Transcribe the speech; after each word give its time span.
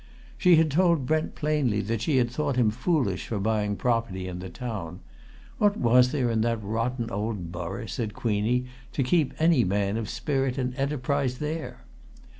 She 0.35 0.55
had 0.55 0.71
told 0.71 1.05
Brent 1.05 1.35
plainly 1.35 1.79
that 1.81 2.01
she 2.01 2.19
thought 2.23 2.55
him 2.55 2.71
foolish 2.71 3.27
for 3.27 3.37
buying 3.39 3.75
property 3.75 4.27
in 4.27 4.39
the 4.39 4.49
town; 4.49 5.01
what 5.59 5.77
was 5.77 6.11
there 6.11 6.31
in 6.31 6.41
that 6.41 6.63
rotten 6.63 7.11
old 7.11 7.51
borough, 7.51 7.85
said 7.85 8.15
Queenie, 8.15 8.65
to 8.93 9.03
keep 9.03 9.31
any 9.37 9.63
man 9.63 9.97
of 9.97 10.09
spirit 10.09 10.57
and 10.57 10.73
enterprise 10.73 11.37
there? 11.37 11.83